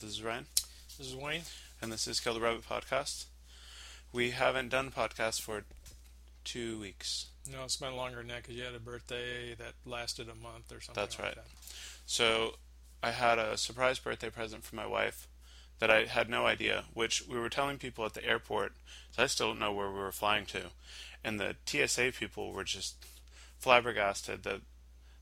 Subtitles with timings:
[0.00, 0.46] This is Ryan,
[0.98, 1.42] This is Wayne.
[1.80, 3.24] and this is Kill the Rabbit podcast.
[4.12, 5.64] We haven't done a podcast for
[6.44, 7.26] two weeks.
[7.50, 10.72] No, it's been longer than that because you had a birthday that lasted a month
[10.72, 11.00] or something.
[11.02, 11.34] That's like right.
[11.36, 11.46] That.
[12.06, 12.56] So
[13.02, 15.28] I had a surprise birthday present for my wife
[15.78, 18.72] that I had no idea, which we were telling people at the airport.
[19.12, 20.62] So I still don't know where we were flying to.
[21.24, 22.96] And the TSA people were just
[23.58, 24.60] flabbergasted that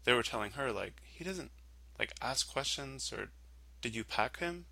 [0.04, 1.50] they were telling her, like, he doesn't,
[1.98, 3.30] like, ask questions or
[3.84, 4.64] did you pack him?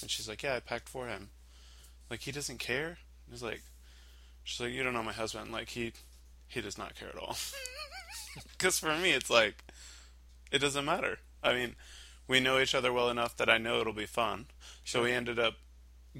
[0.00, 1.30] And she's like, yeah, I packed for him.
[2.08, 2.98] Like, he doesn't care?
[3.28, 3.62] He's like,
[4.44, 5.50] she's like, you don't know my husband.
[5.50, 5.92] Like, he,
[6.46, 7.36] he does not care at all.
[8.52, 9.64] Because for me, it's like,
[10.52, 11.18] it doesn't matter.
[11.42, 11.74] I mean,
[12.28, 14.46] we know each other well enough that I know it'll be fun.
[14.84, 15.54] So we ended up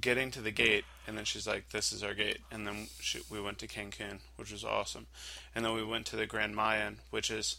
[0.00, 3.20] getting to the gate, and then she's like, "This is our gate." And then she,
[3.30, 5.06] we went to Cancun, which was awesome.
[5.54, 7.58] And then we went to the Grand Mayan, which is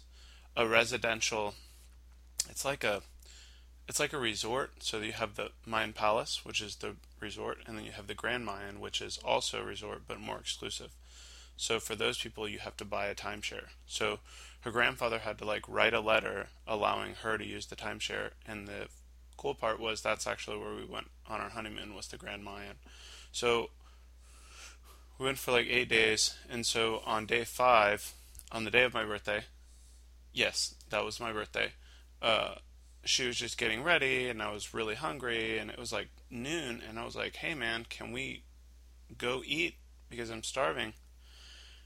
[0.58, 1.54] a residential.
[2.50, 3.04] It's like a,
[3.88, 4.84] it's like a resort.
[4.84, 8.14] So you have the Mayan Palace, which is the resort, and then you have the
[8.14, 10.92] Grand Mayan, which is also a resort but more exclusive.
[11.58, 13.68] So for those people, you have to buy a timeshare.
[13.86, 14.20] So
[14.62, 18.68] her grandfather had to like write a letter allowing her to use the timeshare, and
[18.68, 18.88] the
[19.38, 22.76] cool part was that's actually where we went on our honeymoon was the Grand Mayan.
[23.32, 23.70] So
[25.18, 28.14] we went for like eight days, and so on day five,
[28.52, 29.44] on the day of my birthday,
[30.34, 31.74] yes, that was my birthday.
[32.22, 32.56] Uh,
[33.04, 36.82] she was just getting ready, and I was really hungry, and it was like noon,
[36.88, 38.44] and I was like, "Hey, man, can we
[39.18, 39.76] go eat
[40.10, 40.94] because I'm starving?"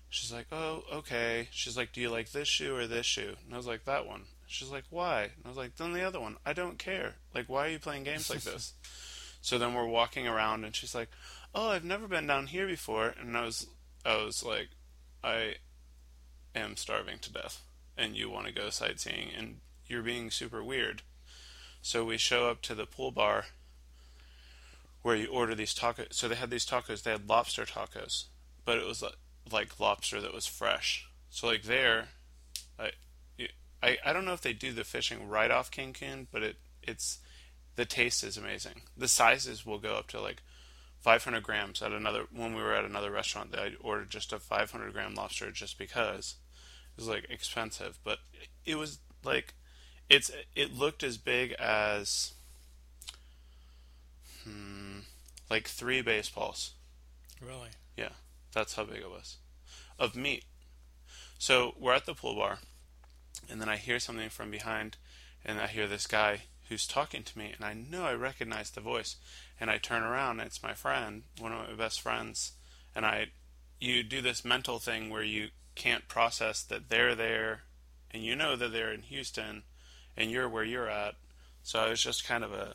[0.09, 3.53] She's like, "Oh, okay." She's like, "Do you like this shoe or this shoe?" And
[3.53, 6.19] I was like, "That one." She's like, "Why?" And I was like, "Then the other
[6.19, 7.15] one." I don't care.
[7.33, 8.73] Like, why are you playing games like this?
[9.41, 11.09] so then we're walking around, and she's like,
[11.53, 13.67] "Oh, I've never been down here before." And I was,
[14.05, 14.69] I was like,
[15.23, 15.55] "I
[16.53, 17.61] am starving to death,
[17.97, 21.01] and you want to go sightseeing, and you're being super weird."
[21.81, 23.45] So we show up to the pool bar
[25.05, 26.13] where you order these tacos.
[26.13, 27.03] So they had these tacos.
[27.03, 28.25] They had lobster tacos,
[28.65, 29.17] but it was like
[29.51, 31.07] like lobster that was fresh.
[31.29, 32.07] So like there,
[32.79, 32.89] I,
[33.83, 37.19] I I don't know if they do the fishing right off Cancun, but it it's
[37.75, 38.81] the taste is amazing.
[38.97, 40.41] The sizes will go up to like
[41.01, 42.25] 500 grams at another.
[42.33, 46.37] When we were at another restaurant, I ordered just a 500 gram lobster just because
[46.97, 48.19] it was like expensive, but
[48.65, 49.53] it was like
[50.09, 52.33] it's it looked as big as
[54.43, 54.99] hmm,
[55.49, 56.71] like three baseballs.
[57.41, 57.69] Really?
[57.97, 58.13] Yeah,
[58.53, 59.37] that's how big it was.
[59.97, 60.45] Of meat.
[61.37, 62.59] So we're at the pool bar,
[63.49, 64.97] and then I hear something from behind,
[65.45, 68.81] and I hear this guy who's talking to me, and I know I recognize the
[68.81, 69.17] voice.
[69.59, 72.53] And I turn around, and it's my friend, one of my best friends.
[72.95, 73.27] And I,
[73.79, 77.61] you do this mental thing where you can't process that they're there,
[78.11, 79.63] and you know that they're in Houston,
[80.17, 81.15] and you're where you're at.
[81.63, 82.73] So it was just kind of a,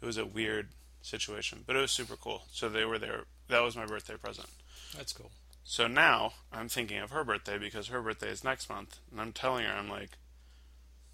[0.00, 0.68] it was a weird
[1.02, 2.42] situation, but it was super cool.
[2.52, 3.22] So they were there.
[3.48, 4.48] That was my birthday present.
[4.96, 5.30] That's cool.
[5.64, 9.32] So now I'm thinking of her birthday because her birthday is next month, and I'm
[9.32, 10.10] telling her, I'm like,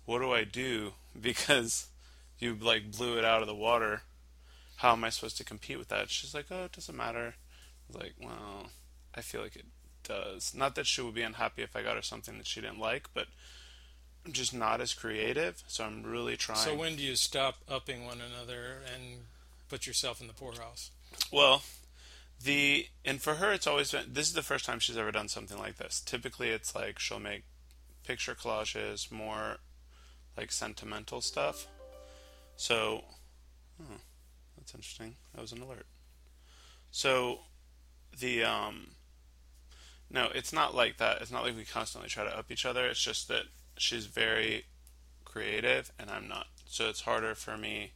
[0.05, 0.93] what do I do?
[1.19, 1.87] Because
[2.39, 4.03] you like blew it out of the water.
[4.77, 6.11] How am I supposed to compete with that?
[6.11, 7.35] She's like, oh, it doesn't matter.
[7.35, 8.67] I was like, well,
[9.15, 9.65] I feel like it
[10.05, 10.55] does.
[10.55, 13.09] Not that she would be unhappy if I got her something that she didn't like,
[13.15, 13.29] but
[14.33, 15.63] just not as creative.
[15.67, 16.59] So I'm really trying.
[16.59, 19.25] So when do you stop upping one another and
[19.69, 20.91] put yourself in the poorhouse?
[21.33, 21.63] Well,
[22.43, 25.29] the and for her it's always been this is the first time she's ever done
[25.29, 26.01] something like this.
[26.01, 27.45] Typically it's like she'll make
[28.05, 29.59] picture collages, more
[30.37, 31.67] like sentimental stuff.
[32.57, 33.05] So,
[33.81, 33.97] oh,
[34.57, 35.17] that's interesting.
[35.35, 35.87] That was an alert.
[36.91, 37.41] So,
[38.19, 38.89] the um
[40.09, 41.21] no, it's not like that.
[41.21, 42.87] It's not like we constantly try to up each other.
[42.87, 43.45] It's just that
[43.79, 44.65] she's very
[45.25, 46.47] creative and I'm not.
[46.67, 47.93] So it's harder for me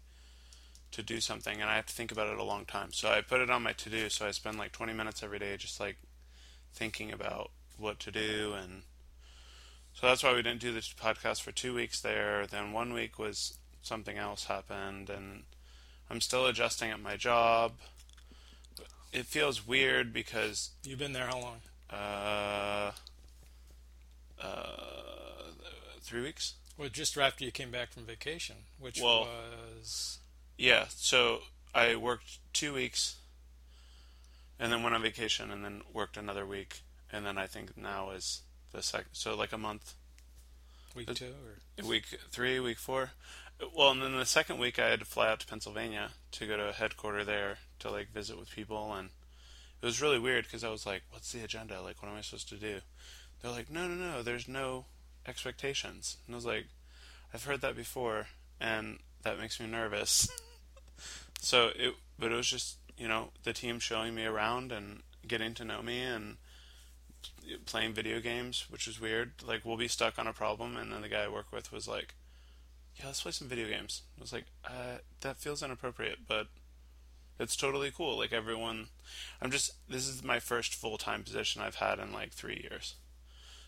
[0.93, 2.93] to do something and I have to think about it a long time.
[2.93, 5.39] So I put it on my to do, so I spend like 20 minutes every
[5.39, 5.97] day just like
[6.73, 8.83] thinking about what to do and
[9.95, 12.47] so that's why we didn't do this podcast for 2 weeks there.
[12.47, 15.43] Then one week was something else happened and
[16.09, 17.73] I'm still adjusting at my job.
[19.13, 21.61] It feels weird because You've been there how long?
[21.91, 22.93] uh
[24.41, 25.53] uh
[26.03, 26.55] 3 weeks.
[26.77, 30.19] Well, just after you came back from vacation, which Well- was
[30.57, 31.43] Yeah, so
[31.75, 33.17] I worked two weeks,
[34.59, 36.81] and then went on vacation, and then worked another week,
[37.13, 38.43] and then I think now is
[38.73, 39.15] the second.
[39.15, 39.95] So like a month,
[40.95, 41.35] week two,
[41.79, 43.13] or week three, week four.
[43.75, 46.57] Well, and then the second week I had to fly out to Pennsylvania to go
[46.57, 49.11] to a headquarter there to like visit with people, and
[49.83, 51.81] it was really weird because I was like, "What's the agenda?
[51.81, 52.81] Like, what am I supposed to do?"
[53.41, 54.23] They're like, "No, no, no.
[54.23, 54.87] There's no
[55.27, 56.67] expectations," and I was like,
[57.33, 58.27] "I've heard that before,
[58.61, 60.29] and that makes me nervous."
[61.43, 65.55] So it, but it was just you know the team showing me around and getting
[65.55, 66.37] to know me and
[67.67, 69.33] playing video games, which was weird.
[69.43, 71.89] Like we'll be stuck on a problem, and then the guy I work with was
[71.89, 72.15] like,
[72.97, 76.49] "Yeah, let's play some video games." I was like, uh, "That feels inappropriate," but
[77.39, 78.19] it's totally cool.
[78.19, 78.89] Like everyone,
[79.41, 82.97] I'm just this is my first full time position I've had in like three years,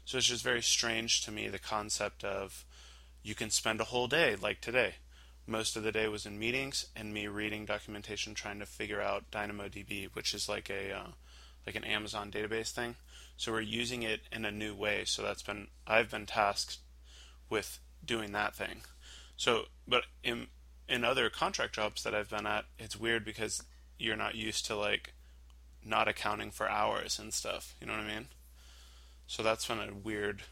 [0.04, 2.64] so it's just very strange to me the concept of
[3.22, 4.94] you can spend a whole day like today.
[5.46, 9.30] Most of the day was in meetings and me reading documentation, trying to figure out
[9.30, 11.06] DynamoDB, which is like a uh,
[11.66, 12.96] like an Amazon database thing.
[13.36, 15.04] So we're using it in a new way.
[15.04, 16.78] So that's been I've been tasked
[17.50, 18.82] with doing that thing.
[19.36, 20.48] So, but in
[20.88, 23.62] in other contract jobs that I've been at, it's weird because
[23.98, 25.14] you're not used to like
[25.84, 27.74] not accounting for hours and stuff.
[27.80, 28.28] You know what I mean?
[29.26, 30.42] So that's been a weird,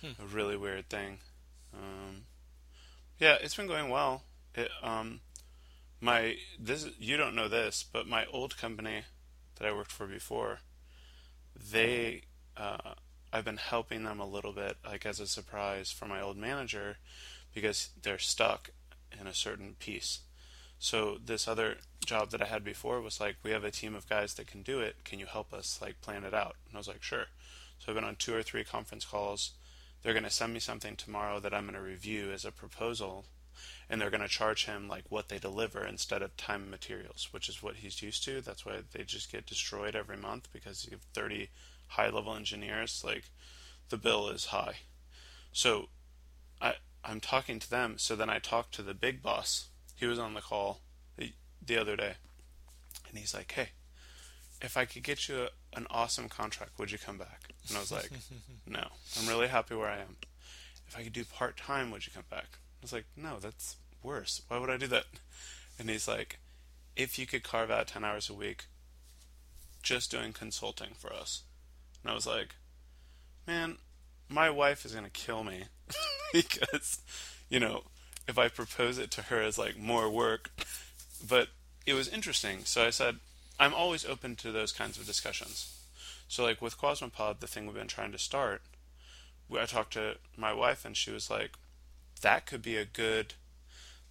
[0.00, 0.22] hmm.
[0.22, 1.18] a really weird thing.
[1.72, 2.22] Um,
[3.18, 4.22] yeah, it's been going well.
[4.54, 5.20] It, um,
[6.00, 9.02] my this you don't know this, but my old company
[9.56, 10.60] that I worked for before,
[11.54, 12.22] they
[12.56, 12.94] uh,
[13.32, 16.98] I've been helping them a little bit, like as a surprise for my old manager,
[17.54, 18.70] because they're stuck
[19.18, 20.20] in a certain piece.
[20.78, 24.08] So this other job that I had before was like, we have a team of
[24.08, 25.04] guys that can do it.
[25.04, 26.54] Can you help us like plan it out?
[26.66, 27.26] And I was like, sure.
[27.78, 29.52] So I've been on two or three conference calls.
[30.02, 33.26] They're going to send me something tomorrow that I'm going to review as a proposal,
[33.90, 37.28] and they're going to charge him like what they deliver instead of time and materials,
[37.32, 38.40] which is what he's used to.
[38.40, 41.50] That's why they just get destroyed every month because you have 30
[41.88, 43.02] high level engineers.
[43.04, 43.24] Like
[43.88, 44.76] the bill is high.
[45.52, 45.88] So
[46.60, 46.74] I
[47.04, 47.98] I'm talking to them.
[47.98, 49.68] So then I talked to the big boss.
[49.94, 50.80] He was on the call
[51.16, 51.32] the,
[51.64, 52.14] the other day,
[53.08, 53.70] and he's like, "Hey,
[54.62, 57.80] if I could get you a, an awesome contract, would you come back?" And I
[57.80, 58.10] was like,
[58.66, 58.88] "No,
[59.18, 60.16] I'm really happy where I am.
[60.86, 63.76] If I could do part time, would you come back?" I was like, "No, that's
[64.02, 64.42] worse.
[64.48, 65.06] Why would I do that?"
[65.78, 66.38] And he's like,
[66.96, 68.66] "If you could carve out 10 hours a week
[69.82, 71.42] just doing consulting for us."
[72.02, 72.54] And I was like,
[73.46, 73.78] "Man,
[74.28, 75.64] my wife is going to kill me
[76.32, 77.00] because,
[77.48, 77.84] you know,
[78.28, 80.50] if I propose it to her as like more work.
[81.26, 81.48] But
[81.86, 82.60] it was interesting.
[82.64, 83.16] So I said,
[83.58, 85.74] I'm always open to those kinds of discussions.
[86.28, 88.62] So, like with Quasmopod, the thing we've been trying to start,
[89.50, 91.52] I talked to my wife and she was like,
[92.20, 93.34] that could be a good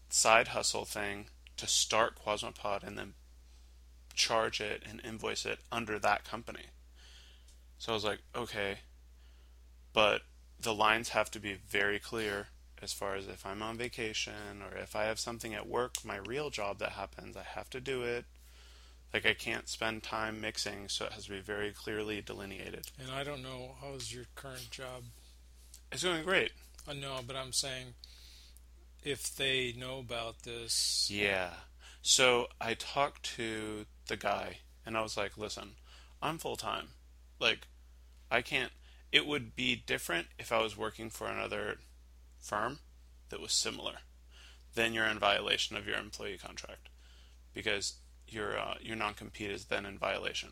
[0.10, 1.28] side hustle thing
[1.58, 3.14] to start Quasmopod and then
[4.16, 6.68] charge it and invoice it under that company.
[7.78, 8.80] So I was like, okay,
[9.94, 10.22] but
[10.60, 12.48] the lines have to be very clear
[12.82, 16.18] as far as if I'm on vacation or if I have something at work, my
[16.18, 18.26] real job that happens, I have to do it.
[19.14, 22.88] Like I can't spend time mixing, so it has to be very clearly delineated.
[23.00, 25.04] And I don't know how's your current job.
[25.92, 26.52] It's going great.
[26.88, 27.94] I know, but I'm saying
[29.04, 31.10] if they know about this.
[31.12, 31.52] Yeah.
[32.02, 35.72] So I talked to the guy and I was like, "Listen,
[36.22, 36.90] I'm full time.
[37.40, 37.68] Like
[38.30, 38.72] I can't
[39.12, 41.78] it would be different if I was working for another
[42.40, 42.80] firm
[43.30, 43.96] that was similar.
[44.76, 46.90] Then you're in violation of your employee contract
[47.54, 47.94] because
[48.30, 50.50] your uh, your non-compete is then in violation.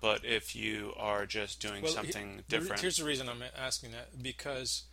[0.00, 3.92] But if you are just doing well, something he, different, here's the reason I'm asking
[3.92, 4.84] that because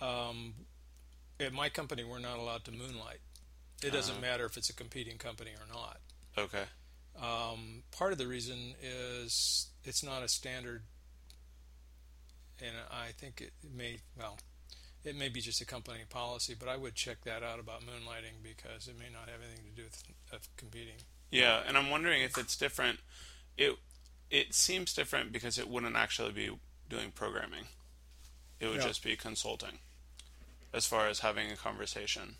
[0.00, 0.54] um,
[1.40, 3.18] at my company we're not allowed to moonlight.
[3.82, 5.98] It doesn't uh, matter if it's a competing company or not.
[6.38, 6.64] Okay.
[7.20, 10.82] Um, part of the reason is it's not a standard
[12.60, 14.38] and I think it may well
[15.04, 18.42] it may be just a company policy, but I would check that out about moonlighting
[18.42, 20.96] because it may not have anything to do with competing.
[21.34, 23.00] Yeah, and I'm wondering if it's different.
[23.58, 23.76] It
[24.30, 26.50] it seems different because it wouldn't actually be
[26.88, 27.64] doing programming.
[28.60, 28.88] It would yeah.
[28.88, 29.78] just be consulting,
[30.72, 32.36] as far as having a conversation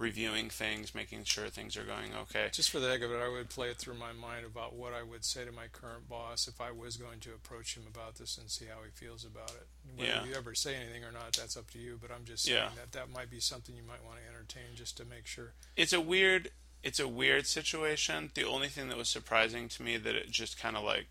[0.00, 2.48] reviewing things, making sure things are going okay.
[2.52, 4.94] Just for the heck of it, I would play it through my mind about what
[4.94, 8.14] I would say to my current boss if I was going to approach him about
[8.14, 9.66] this and see how he feels about it.
[9.96, 10.24] Whether yeah.
[10.24, 11.98] you ever say anything or not, that's up to you.
[12.00, 12.70] But I'm just saying yeah.
[12.76, 15.52] that that might be something you might want to entertain just to make sure.
[15.76, 16.50] It's a weird,
[16.82, 18.30] it's a weird situation.
[18.34, 21.06] The only thing that was surprising to me that it just kind of like.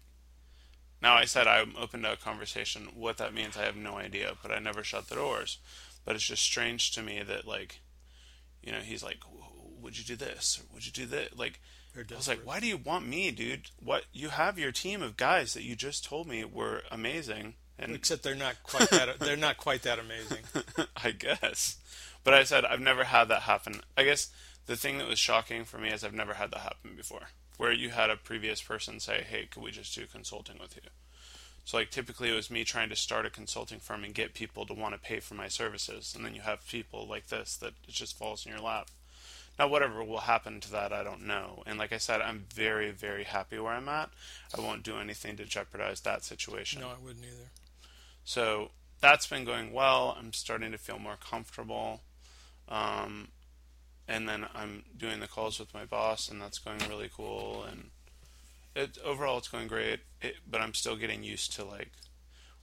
[1.02, 2.90] Now I said I'm open to a conversation.
[2.94, 4.34] What that means, I have no idea.
[4.42, 5.60] But I never shut the doors.
[6.06, 7.82] But it's just strange to me that like
[8.62, 9.20] you know, he's like,
[9.82, 10.60] "Would you do this?
[10.60, 11.60] Or would you do that?" Like,
[11.96, 13.70] I was like, "Why do you want me, dude?
[13.80, 17.96] What you have your team of guys that you just told me were amazing." And
[17.96, 20.44] except they're not quite that they're not quite that amazing.
[21.04, 21.78] I guess.
[22.24, 23.82] But I said I've never had that happen.
[23.96, 24.30] I guess
[24.70, 27.30] the thing that was shocking for me is I've never had that happen before.
[27.58, 30.92] Where you had a previous person say, "Hey, could we just do consulting with you?"
[31.66, 34.68] So like typically it was me trying to start a consulting firm and get people
[34.68, 37.74] to want to pay for my services, and then you have people like this that
[37.88, 38.90] it just falls in your lap.
[39.58, 41.64] Now, whatever will happen to that, I don't know.
[41.66, 44.12] And like I said, I'm very, very happy where I'm at.
[44.56, 46.80] I won't do anything to jeopardize that situation.
[46.80, 47.50] No, I wouldn't either.
[48.24, 48.70] So
[49.02, 50.16] that's been going well.
[50.18, 52.02] I'm starting to feel more comfortable.
[52.70, 53.30] Um,
[54.10, 57.64] and then I'm doing the calls with my boss, and that's going really cool.
[57.64, 57.92] And
[58.76, 60.02] it overall, it's going great.
[60.22, 61.92] It, but I'm still getting used to like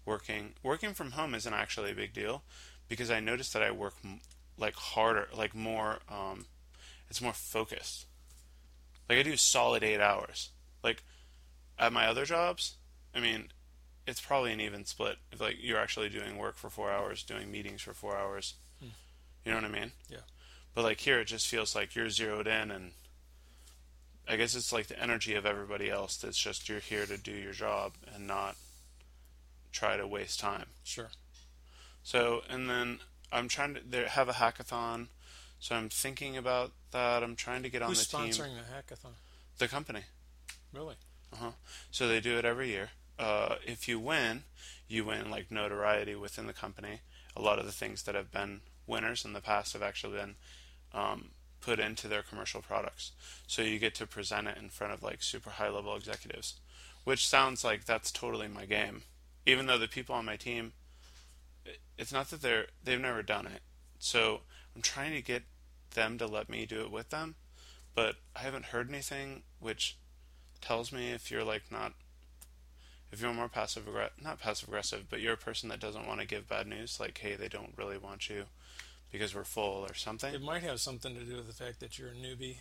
[0.05, 0.55] working.
[0.63, 2.43] Working from home isn't actually a big deal
[2.89, 3.95] because I noticed that I work
[4.59, 6.01] like harder, like more.
[6.11, 6.47] Um,
[7.09, 8.07] it's more focused.
[9.09, 10.51] Like I do solid eight hours.
[10.83, 11.03] Like
[11.79, 12.75] at my other jobs,
[13.15, 13.49] I mean,
[14.07, 15.17] it's probably an even split.
[15.31, 18.89] If like you're actually doing work for four hours, doing meetings for four hours, Hmm.
[19.45, 19.93] you know what I mean?
[20.09, 20.19] Yeah.
[20.77, 22.91] But like here, it just feels like you're zeroed in, and
[24.29, 26.19] I guess it's like the energy of everybody else.
[26.19, 28.57] That's just you're here to do your job and not
[29.73, 30.67] try to waste time.
[30.85, 31.09] Sure.
[32.03, 32.99] So, and then
[33.33, 35.07] I'm trying to there, have a hackathon.
[35.59, 37.23] So I'm thinking about that.
[37.23, 38.27] I'm trying to get on Who's the team.
[38.29, 39.15] sponsoring the hackathon?
[39.57, 40.03] The company.
[40.75, 40.97] Really?
[41.33, 41.51] Uh huh.
[41.91, 42.91] So they do it every year.
[43.19, 44.43] Uh, if you win,
[44.89, 47.01] you win like notoriety within the company.
[47.35, 50.35] A lot of the things that have been winners in the past have actually been
[50.95, 53.13] um, put into their commercial products.
[53.47, 56.55] So you get to present it in front of like super high level executives,
[57.05, 59.03] which sounds like that's totally my game.
[59.45, 60.73] Even though the people on my team,
[61.99, 63.63] it's not that they're they've never done it.
[63.99, 64.41] So
[64.75, 65.43] I'm trying to get
[65.95, 67.35] them to let me do it with them,
[67.95, 69.97] but I haven't heard anything, which
[70.61, 71.93] tells me if you're like not
[73.13, 76.21] if you're more passive aggressive not passive aggressive but you're a person that doesn't want
[76.21, 78.45] to give bad news like hey they don't really want you
[79.19, 80.35] because we're full or something.
[80.35, 82.57] It might have something to do with the fact that you're a newbie.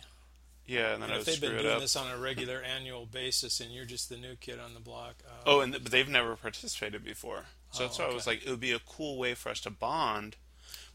[0.66, 3.72] yeah and then And if they've been doing this on a regular annual basis and
[3.72, 5.16] you're just the new kid on the block.
[5.26, 7.44] Uh, oh and th- but they've never participated before.
[7.70, 9.60] So that's Oh, why I was like it would be a cool way for us
[9.60, 10.36] to bond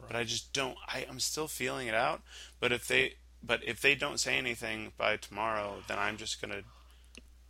[0.07, 2.21] but I just don't I, I'm still feeling it out.
[2.59, 3.13] But if they
[3.43, 6.63] but if they don't say anything by tomorrow then I'm just gonna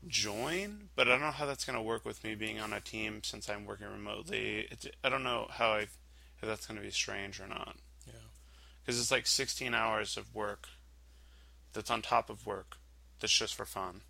[0.07, 0.89] join.
[0.95, 3.49] But I don't know how that's gonna work with me being on a team since
[3.49, 4.67] I'm working remotely.
[4.71, 7.75] It, I don't know how I if that's gonna be strange or not.
[8.83, 10.67] Because it's like 16 hours of work
[11.73, 12.77] that's on top of work
[13.19, 14.01] that's just for fun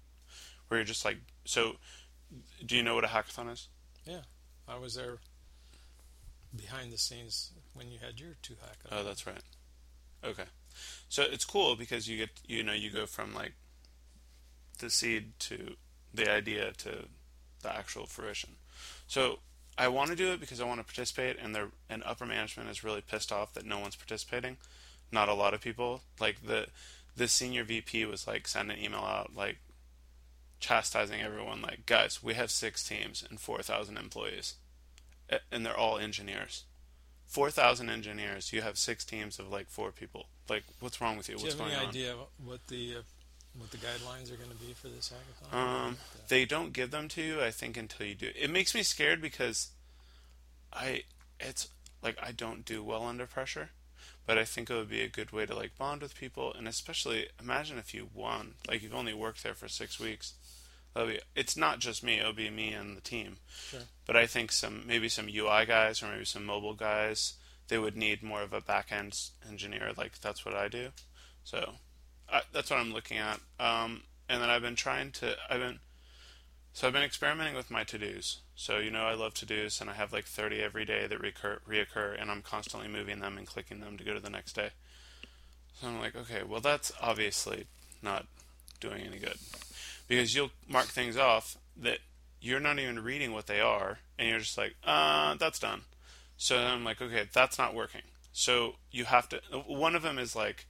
[0.67, 1.73] where you're just like so
[2.65, 3.67] do you know what a hackathon is
[4.05, 4.21] Yeah.
[4.67, 5.17] I was there
[6.55, 8.99] behind the scenes when you had your two hackathons.
[8.99, 9.43] oh that's right
[10.23, 10.45] okay
[11.09, 13.53] so it's cool because you get you know you go from like
[14.79, 15.75] the seed to
[16.13, 17.05] the idea to
[17.61, 18.51] the actual fruition
[19.07, 19.39] so
[19.77, 22.69] I want to do it because I want to participate, and the and upper management
[22.69, 24.57] is really pissed off that no one's participating.
[25.11, 26.01] Not a lot of people.
[26.19, 26.67] Like the
[27.15, 29.57] the senior VP was like sending an email out like
[30.59, 34.53] chastising everyone like guys we have six teams and 4000 employees
[35.51, 36.65] and they're all engineers.
[37.27, 38.51] 4000 engineers.
[38.51, 40.27] You have six teams of like four people.
[40.49, 41.35] Like what's wrong with you?
[41.35, 41.87] Do you what's have any on?
[41.87, 43.01] idea what the uh,
[43.57, 45.57] what the guidelines are going to be for this hackathon?
[45.57, 48.29] Um, they don't give them to you, I think, until you do.
[48.39, 49.69] It makes me scared because
[50.71, 51.03] I,
[51.39, 51.69] it's
[52.01, 53.69] like I don't do well under pressure,
[54.25, 56.67] but I think it would be a good way to like bond with people, and
[56.67, 60.33] especially imagine if you won, like you've only worked there for six weeks.
[60.93, 61.19] That'll be.
[61.35, 63.37] It's not just me; it'll be me and the team.
[63.69, 63.81] Sure.
[64.05, 67.33] But I think some maybe some UI guys or maybe some mobile guys,
[67.67, 69.17] they would need more of a back end
[69.47, 69.91] engineer.
[69.95, 70.89] Like that's what I do.
[71.43, 71.75] So
[72.51, 73.39] That's what I'm looking at.
[73.59, 75.35] Um, and then I've been trying to.
[75.49, 75.79] I've been.
[76.73, 78.39] So I've been experimenting with my to-dos.
[78.55, 81.59] So you know I love to-dos, and I have like 30 every day that recur,
[81.67, 84.69] reoccur, and I'm constantly moving them and clicking them to go to the next day.
[85.73, 87.65] So I'm like, okay, well that's obviously
[88.01, 88.25] not
[88.79, 89.37] doing any good,
[90.07, 91.99] because you'll mark things off that
[92.39, 95.81] you're not even reading what they are, and you're just like, uh, that's done.
[96.37, 98.01] So I'm like, okay, that's not working.
[98.31, 99.41] So you have to.
[99.67, 100.65] One of them is like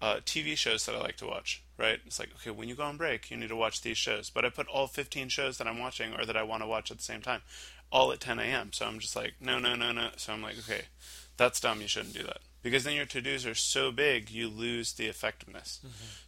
[0.00, 2.00] uh, TV shows that I like to watch, right?
[2.06, 4.30] It's like, okay, when you go on break, you need to watch these shows.
[4.30, 6.90] But I put all 15 shows that I'm watching or that I want to watch
[6.90, 7.42] at the same time,
[7.90, 8.72] all at 10 a.m.
[8.72, 10.10] So I'm just like, no, no, no, no.
[10.16, 10.82] So I'm like, okay,
[11.36, 11.80] that's dumb.
[11.80, 12.38] You shouldn't do that.
[12.62, 15.78] Because then your to dos are so big, you lose the effectiveness.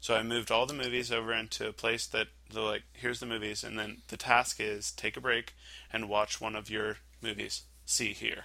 [0.00, 3.26] So I moved all the movies over into a place that they're like, here's the
[3.26, 3.64] movies.
[3.64, 5.54] And then the task is take a break
[5.92, 7.62] and watch one of your movies.
[7.86, 8.44] See here.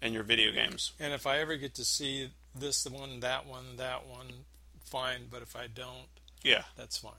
[0.00, 0.92] And your video games.
[0.98, 2.30] And if I ever get to see
[2.60, 4.44] this one, that one, that one,
[4.84, 5.26] fine.
[5.30, 6.08] But if I don't,
[6.42, 6.64] Yeah.
[6.76, 7.12] that's fine.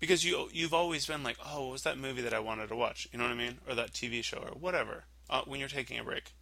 [0.00, 2.76] because you you've always been like, oh, what was that movie that I wanted to
[2.76, 3.06] watch?
[3.12, 5.04] You know what I mean, or that TV show or whatever.
[5.30, 6.32] Uh, when you're taking a break,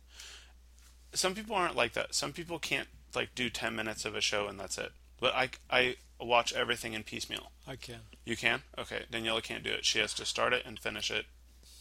[1.15, 2.15] some people aren't like that.
[2.15, 4.93] Some people can't like do ten minutes of a show and that's it.
[5.21, 7.53] But I I watch everything in piecemeal.
[7.67, 8.01] I can.
[8.25, 8.63] You can?
[8.79, 9.85] Okay, Daniela can't do it.
[9.85, 11.27] She has to start it and finish it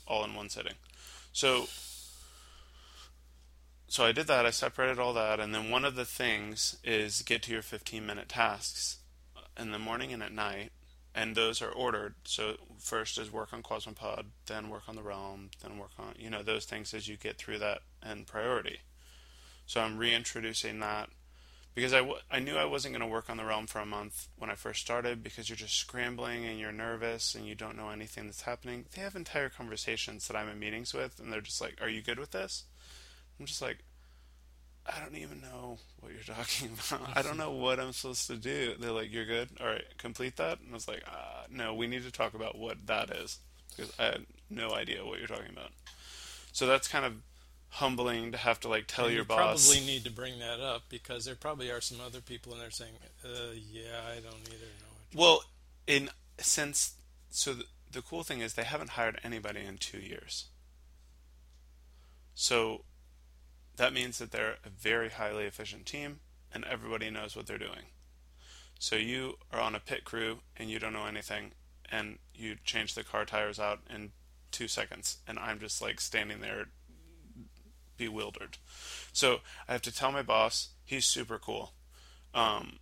[0.08, 0.74] all in one sitting.
[1.34, 1.68] So
[3.92, 4.46] so I did that.
[4.46, 8.06] I separated all that, and then one of the things is get to your 15
[8.06, 9.00] minute tasks
[9.60, 10.72] in the morning and at night,
[11.14, 12.16] and those are ordered.
[12.24, 16.30] So first is work on Quasmopod, then work on the Realm, then work on you
[16.30, 17.80] know those things as you get through that
[18.10, 18.80] in priority.
[19.66, 21.10] So I'm reintroducing that
[21.76, 23.86] because I, w- I knew I wasn't going to work on the realm for a
[23.86, 27.76] month when I first started because you're just scrambling and you're nervous and you don't
[27.76, 28.86] know anything that's happening.
[28.96, 32.02] They have entire conversations that I'm in meetings with and they're just like, Are you
[32.02, 32.64] good with this?
[33.42, 33.80] I'm just like,
[34.86, 37.18] I don't even know what you're talking about.
[37.18, 38.76] I don't know what I'm supposed to do.
[38.80, 39.50] They're like, You're good?
[39.60, 40.60] All right, complete that.
[40.60, 43.40] And I was like, uh, No, we need to talk about what that is
[43.76, 45.72] because I had no idea what you're talking about.
[46.52, 47.14] So that's kind of
[47.70, 49.66] humbling to have to like tell and your you boss.
[49.68, 52.70] probably need to bring that up because there probably are some other people in there
[52.70, 52.94] saying,
[53.26, 55.44] uh, "Yeah, I don't either know." Well,
[55.88, 56.94] in since
[57.32, 60.46] so the, the cool thing is they haven't hired anybody in two years.
[62.36, 62.84] So
[63.82, 66.20] that means that they're a very highly efficient team
[66.54, 67.90] and everybody knows what they're doing.
[68.78, 71.54] So you are on a pit crew and you don't know anything
[71.92, 74.12] and you change the car tires out in
[74.52, 76.68] two seconds and I'm just like standing there
[77.98, 78.60] bewildered.
[79.14, 81.74] So I have to tell my boss, he's super cool.
[82.36, 82.78] Um,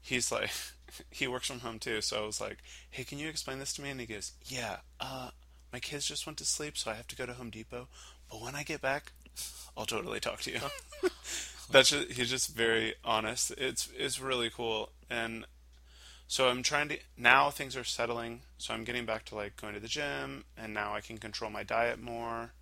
[0.00, 0.50] he's like,
[1.10, 2.00] he works from home too.
[2.00, 2.58] So I was like,
[2.90, 3.90] hey, can you explain this to me?
[3.90, 5.30] And he goes, yeah, uh,
[5.72, 7.88] my kids just went to sleep, so I have to go to Home Depot.
[8.30, 9.12] But when I get back,
[9.76, 10.60] I'll totally talk to you.
[11.70, 13.52] That's just, he's just very honest.
[13.52, 15.46] It's it's really cool, and
[16.26, 18.40] so I'm trying to now things are settling.
[18.58, 21.50] So I'm getting back to like going to the gym, and now I can control
[21.50, 22.52] my diet more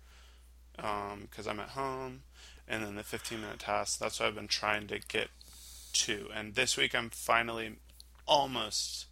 [0.75, 2.21] because um, I'm at home,
[2.67, 3.99] and then the 15 minute task.
[3.99, 5.29] That's what I've been trying to get
[5.93, 7.77] to, and this week I'm finally
[8.27, 9.05] almost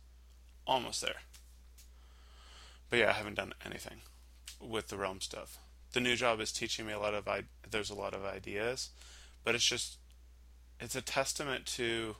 [0.68, 1.22] almost there.
[2.90, 4.02] But yeah, I haven't done anything
[4.60, 5.58] with the realm stuff.
[5.96, 8.90] The new job is teaching me a lot of I- there's a lot of ideas,
[9.46, 9.96] but it's just
[10.78, 12.18] it's a testament to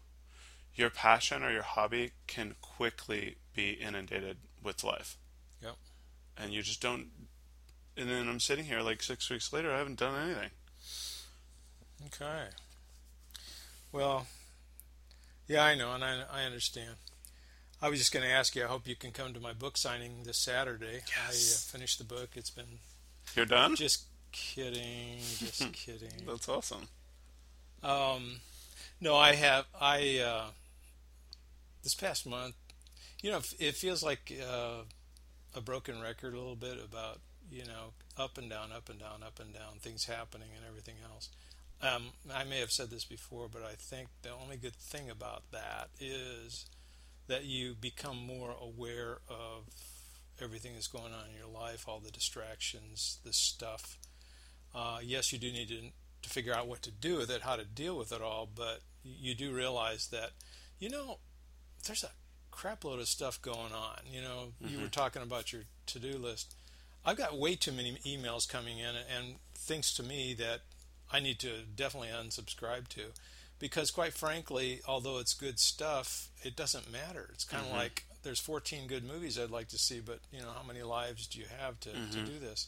[0.76, 5.18] your passion or your hobby can quickly be inundated with life.
[5.62, 5.76] Yep.
[6.38, 7.10] And you just don't
[7.98, 10.52] and then I'm sitting here like 6 weeks later I haven't done anything.
[12.06, 12.46] Okay.
[13.92, 14.26] Well,
[15.50, 16.96] yeah, I know, and I, I understand.
[17.82, 18.64] I was just going to ask you.
[18.64, 21.02] I hope you can come to my book signing this Saturday.
[21.08, 21.72] Yes.
[21.74, 22.30] I uh, finished the book.
[22.36, 22.80] It's been
[23.36, 23.76] You're done?
[23.76, 26.26] just kidding, just kidding.
[26.28, 26.88] That's awesome.
[27.84, 28.38] Um,
[29.02, 29.66] no, I have.
[29.80, 30.46] I uh,
[31.84, 32.56] this past month,
[33.22, 34.82] you know, it feels like uh,
[35.56, 37.20] a broken record a little bit about
[37.52, 40.96] you know up and down, up and down, up and down, things happening and everything
[41.12, 41.30] else.
[41.82, 45.44] Um, I may have said this before, but I think the only good thing about
[45.52, 46.66] that is
[47.28, 49.66] that you become more aware of
[50.42, 53.98] everything that's going on in your life, all the distractions, the stuff.
[54.74, 55.80] Uh, yes, you do need to,
[56.22, 58.82] to figure out what to do with it, how to deal with it all, but
[59.04, 60.32] you do realize that,
[60.80, 61.20] you know,
[61.86, 62.10] there's a
[62.52, 64.00] crapload of stuff going on.
[64.10, 64.74] You know, mm-hmm.
[64.74, 66.56] you were talking about your to do list.
[67.06, 70.62] I've got way too many emails coming in, and things to me that
[71.12, 73.12] I need to definitely unsubscribe to
[73.60, 77.30] because quite frankly, although it's good stuff, it doesn't matter.
[77.34, 77.80] It's kind of mm-hmm.
[77.80, 81.28] like there's 14 good movies I'd like to see, but you know how many lives
[81.28, 82.12] do you have to, mm-hmm.
[82.12, 82.68] to do this?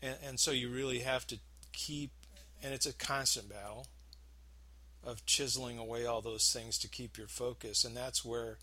[0.00, 1.38] And, and so you really have to
[1.72, 2.12] keep,
[2.62, 3.88] and it's a constant battle
[5.04, 8.58] of chiseling away all those things to keep your focus, and that's where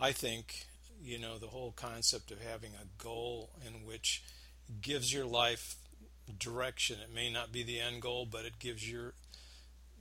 [0.00, 0.66] I think
[1.00, 4.22] you know the whole concept of having a goal in which
[4.80, 5.76] gives your life
[6.38, 6.96] direction.
[7.02, 9.14] It may not be the end goal, but it gives your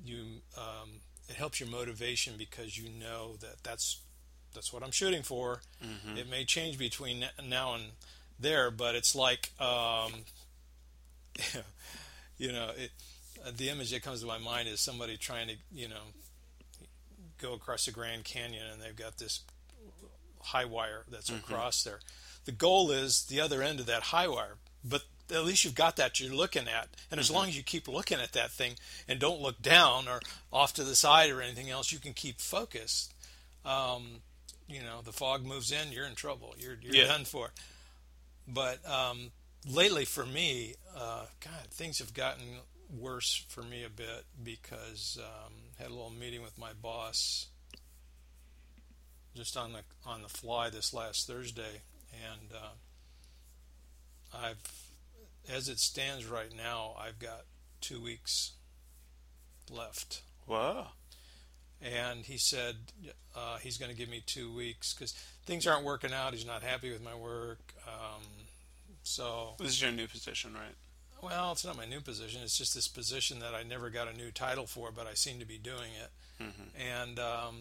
[0.04, 4.02] you um, it helps your motivation because you know that that's
[4.58, 5.62] that's what I'm shooting for.
[5.86, 6.18] Mm-hmm.
[6.18, 7.84] It may change between now and
[8.40, 10.12] there, but it's like um,
[12.38, 12.90] you know it,
[13.56, 16.02] the image that comes to my mind is somebody trying to you know
[17.40, 19.42] go across the Grand Canyon and they've got this
[20.42, 21.54] high wire that's mm-hmm.
[21.54, 22.00] across there.
[22.46, 25.98] The goal is the other end of that high wire, but at least you've got
[25.98, 26.88] that you're looking at.
[27.12, 27.36] And as mm-hmm.
[27.36, 28.74] long as you keep looking at that thing
[29.08, 32.40] and don't look down or off to the side or anything else, you can keep
[32.40, 33.14] focused.
[33.66, 34.22] Um,
[34.68, 36.56] you know, the fog moves in, you're in trouble.
[36.58, 37.08] You're, you're yeah.
[37.08, 37.52] done for.
[38.48, 39.32] But um,
[39.70, 45.54] lately, for me, uh, God, things have gotten worse for me a bit because um,
[45.78, 47.48] had a little meeting with my boss
[49.36, 54.58] just on the on the fly this last Thursday, and uh, I've
[55.50, 57.44] as it stands right now, I've got
[57.80, 58.54] two weeks
[59.70, 60.22] left.
[60.46, 60.88] Wow.
[61.82, 62.76] And he said
[63.36, 65.12] uh, he's going to give me two weeks because
[65.46, 66.34] things aren't working out.
[66.34, 67.60] He's not happy with my work.
[67.88, 68.24] Um,
[69.04, 70.76] so this is your new position, right?
[71.24, 72.42] well, it's not my new position.
[72.44, 75.40] It's just this position that I never got a new title for, but I seem
[75.40, 76.44] to be doing it.
[76.44, 76.82] Mm-hmm.
[77.00, 77.56] And um,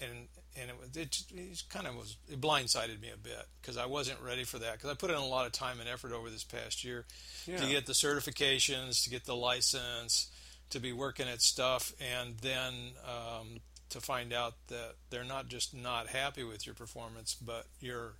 [0.00, 0.10] and
[0.56, 4.20] and it, it, it kind of was it blindsided me a bit because I wasn't
[4.20, 6.44] ready for that because I put in a lot of time and effort over this
[6.44, 7.04] past year
[7.46, 7.58] Yeah.
[7.58, 10.30] to get the certifications, to get the license,
[10.70, 15.74] to be working at stuff, and then um, to find out that they're not just
[15.74, 18.14] not happy with your performance, but you're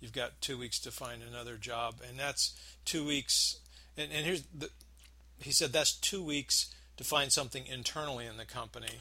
[0.00, 3.58] you've got two weeks to find another job, and that's two weeks.
[3.96, 4.70] And, and here's the
[5.40, 8.98] he said that's two weeks to find something internally in the company.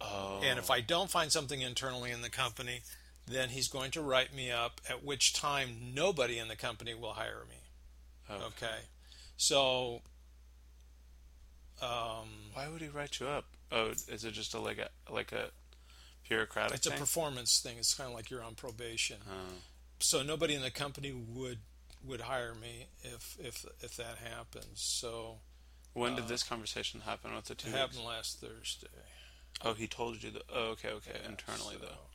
[0.00, 0.40] Oh.
[0.44, 2.80] And if I don't find something internally in the company,
[3.26, 7.12] then he's going to write me up, at which time nobody in the company will
[7.12, 7.56] hire me.
[8.30, 8.44] okay.
[8.46, 8.78] Okay.
[9.36, 10.00] So,
[11.82, 13.44] um, Why would he write you up?
[13.72, 15.50] Oh, is it just a like a like a
[16.28, 16.98] bureaucratic it's a thing?
[16.98, 17.76] performance thing.
[17.78, 19.18] It's kind of like you're on probation.
[19.28, 19.54] oh.
[19.98, 21.58] So nobody in the company would
[22.04, 24.80] would hire me if if if that happens.
[24.82, 25.38] So
[25.94, 27.68] When did Uh, this conversation happen with the two?
[27.68, 27.80] it weeks?
[27.80, 28.86] happened last Thursday.
[29.62, 30.42] Oh, he told you that.
[30.52, 31.18] Oh, okay, okay.
[31.22, 32.10] Yeah, Internally so- though,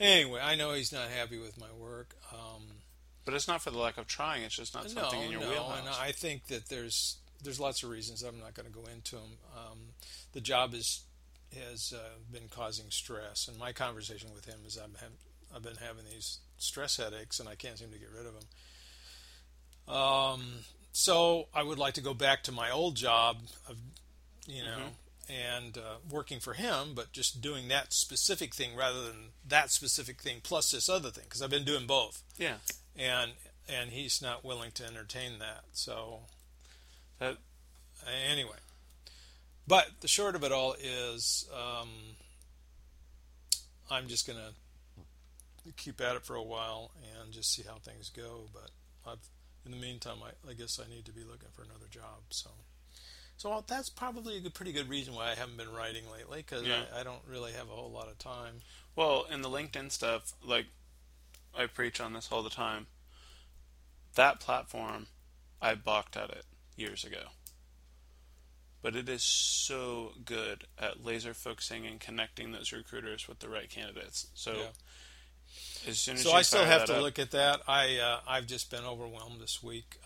[0.00, 2.16] Anyway, I know he's not happy with my work.
[2.32, 2.80] Um,
[3.26, 4.42] but it's not for the lack of trying.
[4.42, 5.78] It's just not something no, in your no, wheelhouse.
[5.80, 8.22] and I think that there's there's lots of reasons.
[8.22, 9.38] I'm not going to go into them.
[9.56, 9.78] Um,
[10.32, 11.04] the job is
[11.58, 15.12] has uh, been causing stress, and my conversation with him is I'm have,
[15.54, 19.94] I've been having these stress headaches, and I can't seem to get rid of them.
[19.94, 20.42] Um,
[20.92, 23.76] so I would like to go back to my old job of,
[24.46, 24.78] you know,
[25.28, 30.20] and uh, working for him, but just doing that specific thing rather than that specific
[30.20, 32.56] thing plus this other thing, because I've been doing both yeah,
[32.96, 33.32] and
[33.68, 35.64] and he's not willing to entertain that.
[35.72, 36.20] So
[37.22, 37.36] that
[38.30, 38.56] anyway,
[39.66, 41.88] but the short of it all is, um,
[43.90, 44.50] I'm just gonna
[45.76, 48.48] keep at it for a while and just see how things go.
[48.52, 48.70] But
[49.10, 49.28] I've,
[49.64, 52.22] in the meantime, I, I guess I need to be looking for another job.
[52.30, 52.50] So.
[53.38, 56.64] So that's probably a good, pretty good reason why I haven't been writing lately because
[56.64, 56.82] Yeah.
[56.94, 58.60] I, I don't really have a whole lot of time.
[58.94, 60.66] well, in the LinkedIn stuff, like
[61.56, 62.86] I preach on this all the time.
[64.14, 65.06] That platform,
[65.60, 66.44] I balked at it
[66.76, 67.24] years ago.
[68.82, 73.70] But it is so good at laser focusing and connecting those recruiters with the right
[73.70, 74.26] candidates.
[74.34, 74.72] So Yeah.
[75.86, 77.60] as soon as So you I still have to up- look at that.
[77.68, 79.98] I uh, I've just been overwhelmed this week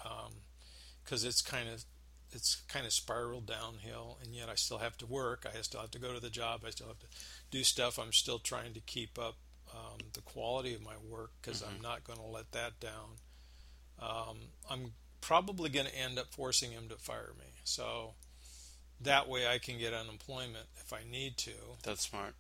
[1.03, 1.85] because it's kind of
[2.33, 5.47] it's kind of spiraled downhill, and yet I still have to work.
[5.47, 6.63] I still have to go to the job.
[6.67, 7.07] I still have to
[7.51, 7.99] do stuff.
[7.99, 9.37] I'm still trying to keep up
[9.73, 13.17] um, the quality of my work because I'm not going to let that down.
[13.99, 14.93] Um, I'm
[15.27, 17.47] probably going to end up forcing him to fire me.
[17.65, 18.13] So
[19.01, 21.51] that way I can get unemployment if I need to.
[21.83, 22.35] That's smart.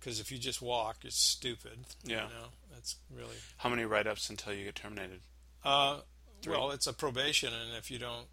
[0.00, 1.78] Because if you just walk, it's stupid.
[2.04, 2.24] Yeah.
[2.28, 3.36] You know, that's really.
[3.58, 5.20] How many write-ups until you get terminated?
[5.62, 5.98] Uh,
[6.40, 6.52] Three.
[6.56, 8.26] well, it's a probation, and if you don't,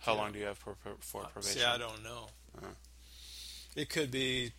[0.00, 0.20] How Yeah.
[0.20, 1.58] long do you have for, for, for probation?
[1.60, 2.28] see, I don't know.
[2.56, 2.66] Uh.
[3.74, 4.52] It could be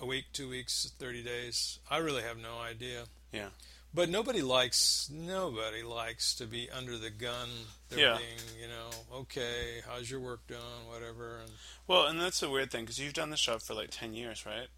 [0.00, 1.80] a week, two weeks, thirty days.
[1.90, 3.04] I really have no idea.
[3.32, 3.48] Yeah.
[3.94, 7.48] But nobody likes nobody likes to be under the gun.
[7.88, 8.18] They're Yeah.
[8.18, 11.38] being, you know, okay, how's your work done, whatever.
[11.38, 11.52] And
[11.86, 14.44] Well, and that's a weird thing because you've done the job for like ten years,
[14.44, 14.68] right?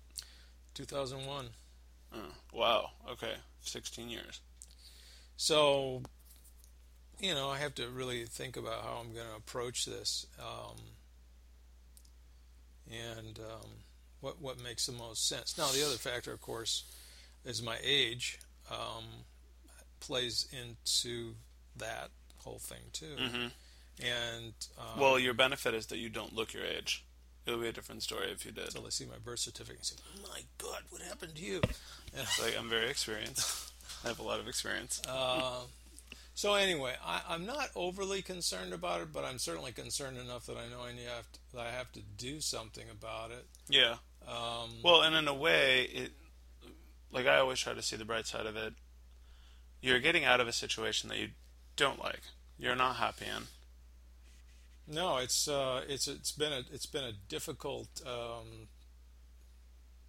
[0.75, 1.55] 2001.
[2.13, 2.91] Oh, wow.
[3.09, 4.41] Okay, sixteen years.
[5.39, 6.03] So,
[7.19, 10.77] you know, I have to really think about how I'm going to approach this, um,
[12.91, 13.85] and um,
[14.21, 15.57] what what makes the most sense.
[15.57, 16.85] Now, the other factor, of course,
[17.45, 18.39] is my age
[18.71, 19.05] um,
[20.01, 21.35] plays into
[21.77, 23.17] that whole thing too.
[23.19, 23.47] hmm
[24.05, 27.05] And um, Well, your benefit is that you don't look your age.
[27.47, 28.65] It'll be a different story if you did.
[28.67, 31.61] until they see my birth certificate and say, "My God, what happened to you?"
[32.15, 33.73] It's like I'm very experienced.
[34.05, 35.01] I have a lot of experience.
[35.09, 35.61] Uh,
[36.35, 40.57] so anyway, I, I'm not overly concerned about it, but I'm certainly concerned enough that
[40.57, 43.47] I know I have to, that I have to do something about it.
[43.69, 43.97] Yeah.
[44.27, 46.13] Um, Well, and in a way, it
[47.13, 48.75] like I always try to see the bright side of it.
[49.81, 51.29] You're getting out of a situation that you
[51.77, 52.21] don't like.
[52.59, 53.45] You're not happy in.
[54.87, 58.69] no, it's uh, it's it's been a it's been a difficult um,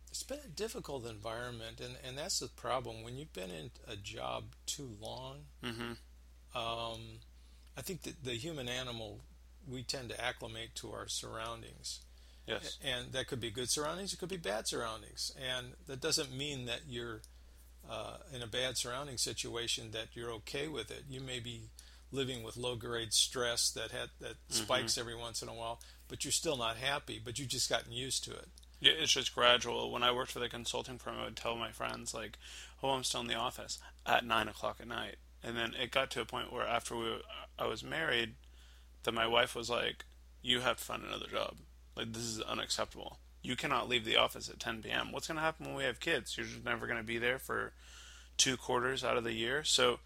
[0.09, 3.95] it's been a difficult environment, and and that's the problem when you've been in a
[3.95, 5.45] job too long.
[5.63, 5.93] hmm
[6.55, 7.19] Um,
[7.77, 9.21] I think that the human animal
[9.67, 11.99] we tend to acclimate to our surroundings.
[12.47, 12.77] Yes.
[12.83, 16.65] and that could be good surroundings it could be bad surroundings and that doesn't mean
[16.65, 17.21] that you're
[17.89, 21.69] uh, in a bad surrounding situation that you're okay with it you may be
[22.11, 26.23] living with low grade stress that had that spikes every once in a while but
[26.23, 28.47] you're still not happy but you've just gotten used to it
[28.79, 29.91] Yeah, it's just gradual.
[29.91, 32.37] When I worked for the consulting firm, I would tell my friends like,
[32.83, 36.11] "Oh, I'm still in the office at nine o'clock at night." and then it got
[36.11, 37.21] to a point where after we
[37.57, 38.35] I was married,
[39.03, 40.05] that my wife was like,
[40.41, 41.57] "You have to find another job.
[41.97, 43.19] Like this is unacceptable.
[43.41, 45.11] You cannot leave the office at 10 p.m.
[45.11, 46.37] What's going to happen when we have kids?
[46.37, 47.73] You're just never going to be there for
[48.37, 49.99] two quarters out of the year." So,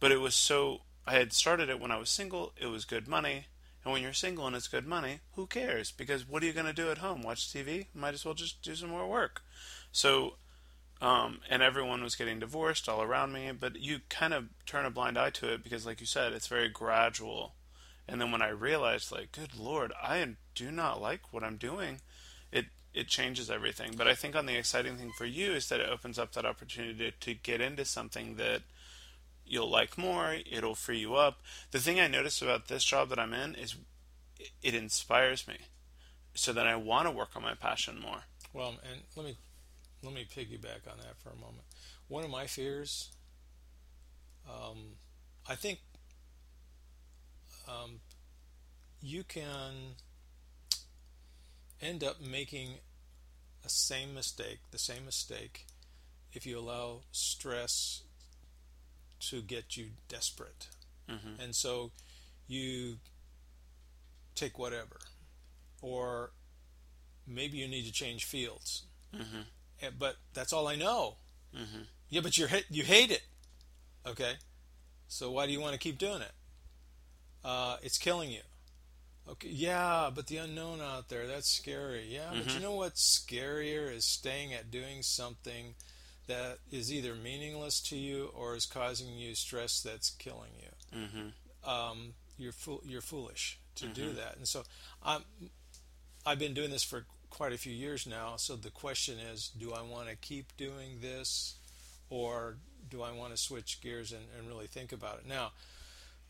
[0.00, 2.52] but it was so I had started it when I was single.
[2.60, 3.46] It was good money.
[3.82, 5.90] And when you're single and it's good money, who cares?
[5.90, 7.22] Because what are you going to do at home?
[7.22, 7.86] Watch TV?
[7.94, 9.40] Might as well just do some more work.
[9.90, 10.34] So,
[11.00, 14.90] um, and everyone was getting divorced all around me, but you kind of turn a
[14.90, 17.54] blind eye to it because, like you said, it's very gradual.
[18.06, 20.18] And then when I realized, like, good lord, I
[20.58, 22.00] do not like what I'm doing,
[22.50, 23.92] it it changes everything.
[23.96, 26.46] But I think on the exciting thing for you is that it opens up that
[26.46, 28.62] opportunity to, to get into something that
[29.46, 31.40] you'll like more, it'll free you up.
[31.70, 33.76] The thing I notice about this job that I'm in is
[34.62, 35.58] it inspires me
[36.34, 38.22] so that I want to work on my passion more.
[38.52, 39.36] Well, and let me
[40.02, 41.64] let me piggyback on that for a moment.
[42.08, 43.10] One of my fears,
[44.48, 44.96] um,
[45.48, 45.80] I think,
[47.68, 48.00] um,
[49.02, 49.96] you can
[51.80, 52.74] end up making
[53.64, 55.66] a same mistake, the same mistake,
[56.32, 58.02] if you allow stress
[59.20, 60.68] to get you desperate.
[61.08, 61.42] Mm-hmm.
[61.42, 61.92] And so
[62.46, 62.96] you
[64.34, 64.98] take whatever.
[65.82, 66.30] Or
[67.26, 68.84] maybe you need to change fields.
[69.14, 69.42] Mm-hmm.
[69.82, 71.16] Eh, but that's all I know.
[71.54, 71.82] Mm-hmm.
[72.10, 73.22] Yeah, but you you hate it.
[74.06, 74.34] Okay,
[75.08, 76.32] so why do you want to keep doing it?
[77.44, 78.40] Uh, it's killing you.
[79.30, 82.06] Okay, yeah, but the unknown out there, that's scary.
[82.08, 82.62] Yeah, but you mm-hmm.
[82.62, 85.74] know what's scarier is staying at doing something
[86.28, 90.98] that is either meaningless to you or is causing you stress that's killing you.
[90.98, 91.70] Mm-hmm.
[91.70, 93.94] Um, you're fo- you're foolish to mm-hmm.
[93.94, 94.36] do that.
[94.36, 94.62] And so
[95.02, 95.22] I'm
[96.24, 98.34] I've been doing this for quite a few years now.
[98.36, 101.56] So the question is, do I want to keep doing this,
[102.08, 102.56] or
[102.88, 105.26] do I want to switch gears and, and really think about it?
[105.26, 105.52] Now,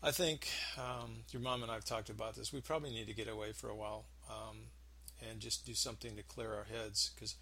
[0.01, 2.53] I think um, your mom and I have talked about this.
[2.53, 4.57] We probably need to get away for a while um,
[5.29, 7.35] and just do something to clear our heads because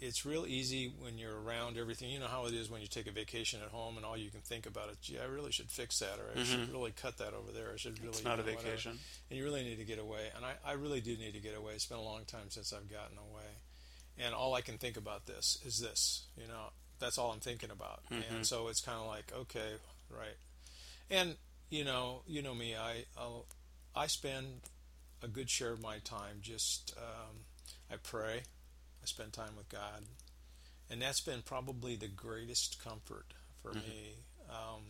[0.00, 2.10] it's real easy when you're around everything.
[2.10, 4.30] You know how it is when you take a vacation at home and all you
[4.30, 4.98] can think about it.
[5.00, 6.44] Gee, I really should fix that, or I mm-hmm.
[6.44, 7.70] should really cut that over there.
[7.72, 8.10] I should really.
[8.10, 8.92] It's not a vacation.
[8.92, 8.98] Whatever.
[9.30, 10.28] And you really need to get away.
[10.36, 11.72] And I, I really do need to get away.
[11.74, 13.48] It's been a long time since I've gotten away,
[14.18, 16.26] and all I can think about this is this.
[16.36, 18.02] You know, that's all I'm thinking about.
[18.10, 18.34] Mm-hmm.
[18.34, 19.74] And so it's kind of like, okay,
[20.10, 20.36] right.
[21.10, 21.36] And
[21.70, 22.74] you know, you know me.
[22.74, 23.46] I I'll,
[23.94, 24.62] I spend
[25.22, 27.36] a good share of my time just um,
[27.90, 28.42] I pray
[29.02, 30.04] I spend time with God.
[30.90, 33.80] And that's been probably the greatest comfort for mm-hmm.
[33.80, 34.14] me.
[34.48, 34.82] Um,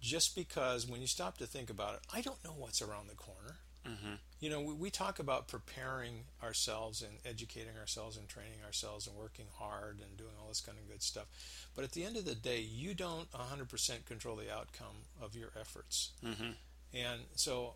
[0.00, 3.14] just because when you stop to think about it, I don't know what's around the
[3.14, 3.56] corner.
[3.86, 4.14] Mm-hmm.
[4.40, 9.16] You know, we, we, talk about preparing ourselves and educating ourselves and training ourselves and
[9.16, 11.26] working hard and doing all this kind of good stuff.
[11.74, 15.50] But at the end of the day, you don't 100% control the outcome of your
[15.60, 16.10] efforts.
[16.24, 16.52] Mm-hmm.
[16.94, 17.74] And so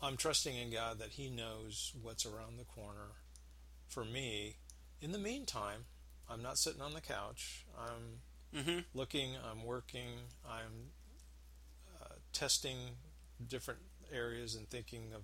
[0.00, 3.12] I'm trusting in God that He knows what's around the corner
[3.88, 4.56] for me
[5.02, 5.84] in the meantime,
[6.30, 7.66] I'm not sitting on the couch.
[7.76, 8.78] I'm mm-hmm.
[8.94, 10.10] looking, I'm working,
[10.48, 10.90] I'm
[12.00, 12.76] uh, testing
[13.46, 13.80] different
[14.12, 15.22] areas and thinking of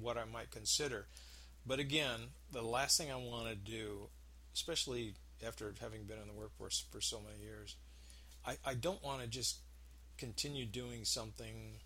[0.00, 1.06] what I might consider.
[1.66, 2.20] But again,
[2.52, 4.08] the last thing I want to do,
[4.54, 5.14] especially
[5.46, 7.76] after having been in the workforce for so many years,
[8.46, 9.58] I, I don't want to just
[10.16, 11.80] continue doing something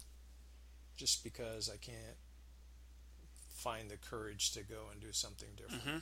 [0.96, 2.18] just because I can't
[3.48, 5.84] find the courage to go and do something different.
[5.84, 5.98] Mm-hmm.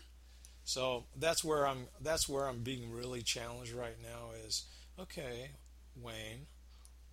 [0.65, 4.65] So that's where I'm that's where I'm being really challenged right now is
[4.99, 5.53] okay,
[5.97, 6.47] Wayne,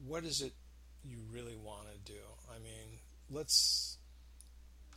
[0.05, 0.53] what is it
[1.03, 2.19] you really want to do?
[2.49, 3.97] I mean, let's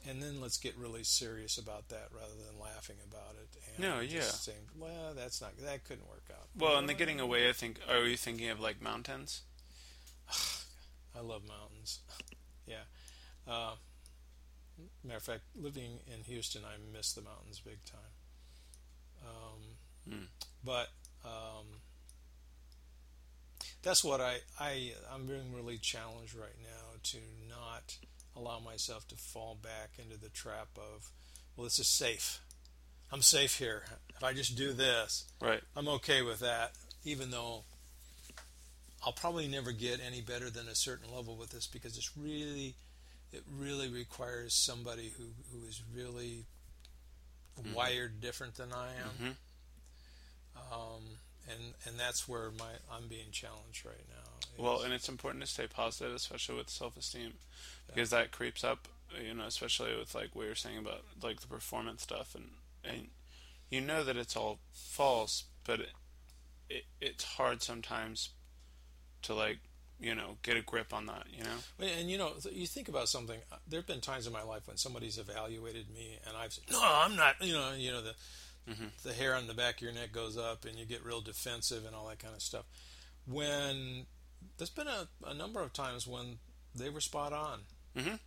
[0.09, 3.49] and then let's get really serious about that rather than laughing about it.
[3.69, 4.23] And no, yeah.
[4.23, 6.47] Saying, well, that's not that couldn't work out.
[6.57, 7.79] Well, and the getting away, I think.
[7.89, 9.43] Are you thinking of like mountains?
[11.17, 12.01] I love mountains.
[12.67, 12.87] yeah.
[13.47, 13.73] Uh,
[15.05, 18.01] matter of fact, living in Houston, I miss the mountains big time.
[19.27, 20.27] Um, mm.
[20.65, 20.89] But
[21.25, 21.67] um,
[23.83, 27.19] that's what I, I I'm being really challenged right now to
[27.49, 27.97] not
[28.39, 31.11] allow myself to fall back into the trap of,
[31.57, 32.41] well, this is safe.
[33.11, 33.85] I'm safe here.
[34.17, 36.73] If I just do this, right, I'm okay with that.
[37.05, 37.65] Even though
[39.05, 42.75] I'll probably never get any better than a certain level with this because it's really,
[43.33, 46.45] it really requires somebody who who is really
[47.59, 47.75] mm-hmm.
[47.75, 49.11] wired different than I am.
[49.23, 50.73] Mm-hmm.
[50.73, 51.03] Um,
[51.49, 54.28] and and that's where my I'm being challenged right now.
[54.59, 57.35] Well, and it's important to stay positive, especially with self-esteem,
[57.87, 58.21] because yeah.
[58.21, 58.89] that creeps up.
[59.25, 62.51] You know, especially with like what you're saying about like the performance stuff, and
[62.85, 63.09] and
[63.71, 65.93] you know that it's all false, but it,
[66.69, 68.31] it it's hard sometimes
[69.23, 69.59] to like
[70.01, 71.87] you know, get a grip on that, you know?
[71.99, 73.41] And you know, you think about something.
[73.51, 76.65] uh, There have been times in my life when somebody's evaluated me, and I've said,
[76.71, 78.15] "No, I'm not." You know, you know the
[79.03, 81.85] the hair on the back of your neck goes up, and you get real defensive
[81.85, 82.65] and all that kind of stuff.
[83.27, 84.07] When
[84.57, 86.39] there's been a, a number of times when
[86.75, 87.61] they were spot on,
[87.97, 88.19] Mhm.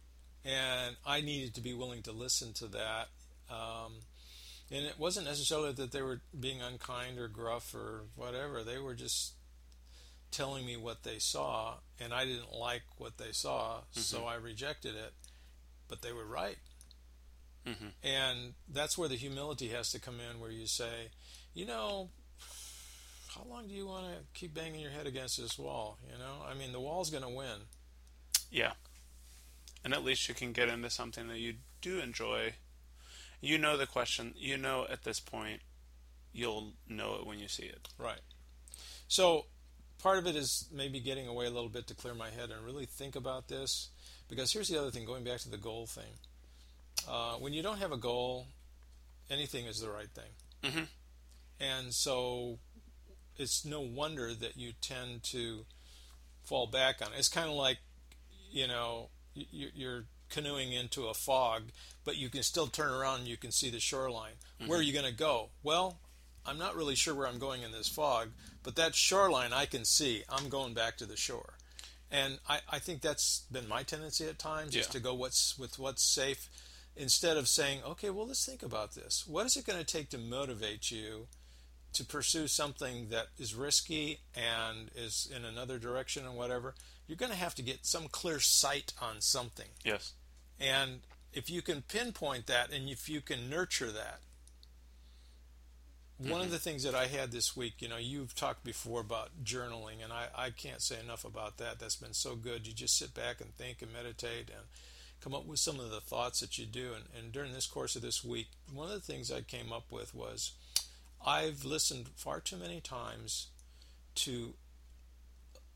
[0.45, 3.09] and I needed to be willing to listen to that.
[3.49, 4.01] Um,
[4.69, 8.63] and it wasn't necessarily that they were being unkind or gruff or whatever.
[8.63, 9.33] They were just
[10.31, 14.95] telling me what they saw, and I didn't like what they saw, so I rejected
[14.95, 15.13] it.
[15.89, 16.57] But they were right.
[17.65, 17.91] Mhm.
[18.01, 21.11] And that's where the humility has to come in, where you say,
[21.53, 22.09] you know,
[23.35, 25.97] how long do you want to keep banging your head against this wall?
[26.11, 27.67] You know, I mean, the wall's going to win.
[28.51, 28.73] Yeah.
[29.83, 32.53] And at least you can get into something that you do enjoy.
[33.39, 35.61] You know the question, you know at this point,
[36.33, 37.87] you'll know it when you see it.
[37.97, 38.21] Right.
[39.07, 39.45] So
[40.01, 42.65] part of it is maybe getting away a little bit to clear my head and
[42.65, 43.89] really think about this.
[44.29, 46.13] Because here's the other thing, going back to the goal thing.
[47.07, 48.47] Uh, when you don't have a goal,
[49.29, 50.71] anything is the right thing.
[50.71, 50.87] Mhm.
[51.59, 52.59] And so
[53.41, 55.65] it's no wonder that you tend to
[56.43, 57.19] fall back on it.
[57.19, 57.79] It's kind of like,
[58.51, 61.63] you know, you're canoeing into a fog,
[62.03, 64.33] but you can still turn around and you can see the shoreline.
[64.59, 64.69] Mm-hmm.
[64.69, 65.49] Where are you going to go?
[65.63, 65.99] Well,
[66.45, 68.29] I'm not really sure where I'm going in this fog,
[68.63, 70.23] but that shoreline I can see.
[70.29, 71.53] I'm going back to the shore.
[72.09, 75.79] And I, I think that's been my tendency at times is to go what's with
[75.79, 76.49] what's safe
[76.95, 79.25] instead of saying, okay, well let's think about this.
[79.25, 81.27] What is it going to take to motivate you
[81.93, 86.75] to pursue something that is risky and is in another direction and whatever?
[87.07, 89.67] You're going to have to get some clear sight on something.
[89.83, 90.13] Yes.
[90.59, 91.01] And
[91.33, 94.19] if you can pinpoint that and if you can nurture that,
[96.29, 96.53] one of mm-hmm.
[96.53, 100.13] the things that I had this week, you know, you've talked before about journaling, and
[100.13, 101.79] I, I can't say enough about that.
[101.79, 102.67] That's been so good.
[102.67, 104.67] You just sit back and think and meditate and
[105.19, 106.91] come up with some of the thoughts that you do.
[106.95, 109.91] And, and during this course of this week, one of the things I came up
[109.91, 110.51] with was
[111.25, 113.47] I've listened far too many times
[114.15, 114.53] to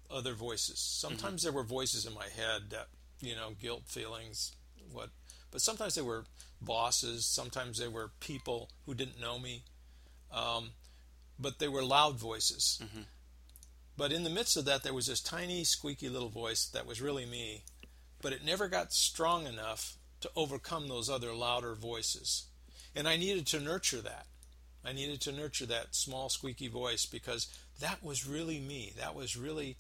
[0.10, 0.80] other voices.
[0.80, 2.88] Sometimes there were voices in my head that,
[3.22, 4.54] you know, guilt feelings,
[4.92, 5.10] what,
[5.52, 6.26] but sometimes they were
[6.62, 9.64] bosses, sometimes they were people who didn't know me,
[10.32, 10.72] um,
[11.40, 12.82] but they were loud voices.
[13.98, 17.02] But in the midst of that, there was this tiny, squeaky little voice that was
[17.02, 17.64] really me,
[18.22, 22.46] but it never got strong enough to overcome those other louder voices.
[22.96, 24.26] And I needed to nurture that.
[24.86, 27.48] I needed to nurture that small, squeaky voice because
[27.80, 28.93] that was really me.
[28.98, 29.78] That was really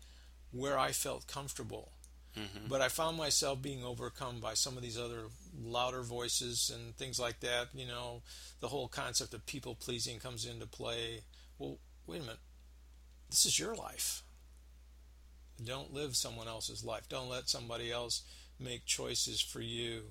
[0.51, 1.91] where I felt comfortable.
[2.37, 2.67] Mm-hmm.
[2.67, 7.19] But I found myself being overcome by some of these other louder voices and things
[7.19, 7.67] like that.
[7.73, 8.23] You know,
[8.59, 11.21] the whole concept of people pleasing comes into play.
[11.57, 12.39] Well, wait a minute.
[13.29, 14.23] This is your life.
[15.63, 17.07] Don't live someone else's life.
[17.07, 18.23] Don't let somebody else
[18.59, 20.03] make choices for you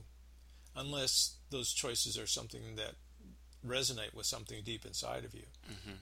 [0.75, 2.95] unless those choices are something that
[3.67, 5.47] resonate with something deep inside of you.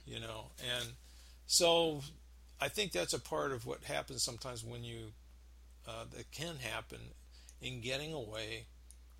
[0.06, 0.46] You know,
[0.78, 0.88] and
[1.46, 2.02] so
[2.60, 5.12] I think that's a part of what happens sometimes when you
[5.86, 7.00] uh, that can happen
[7.60, 8.66] in getting away,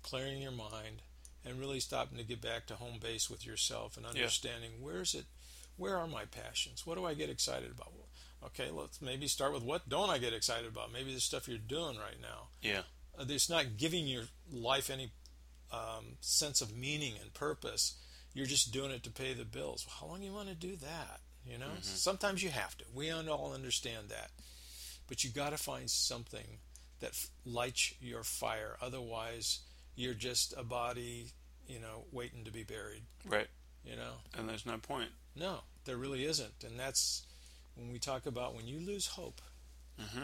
[0.01, 1.01] clearing your mind,
[1.45, 5.25] and really stopping to get back to home base with yourself and understanding where's it,
[5.77, 6.85] where are my passions?
[6.85, 7.91] What do I get excited about?
[8.45, 10.91] Okay, let's maybe start with what don't I get excited about?
[10.91, 12.47] Maybe the stuff you're doing right now.
[12.61, 12.81] Yeah.
[13.17, 15.11] Uh, it's not giving your life any
[15.71, 17.95] um, sense of meaning and purpose.
[18.33, 19.85] You're just doing it to pay the bills.
[19.99, 21.19] How long you want to do that?
[21.45, 22.85] You know, sometimes you have to.
[22.93, 24.31] We all understand that,
[25.07, 26.59] but you got to find something
[27.01, 27.11] that
[27.45, 28.77] lights your fire.
[28.81, 29.59] Otherwise,
[29.95, 31.31] you're just a body,
[31.67, 33.03] you know, waiting to be buried.
[33.27, 33.47] Right.
[33.83, 35.09] You know, And there's no point.
[35.35, 37.23] no, there really isn't, and that's
[37.75, 39.41] when we talk about when you lose hope,
[40.01, 40.23] mm-hmm.